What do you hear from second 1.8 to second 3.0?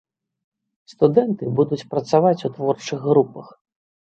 працаваць у творчых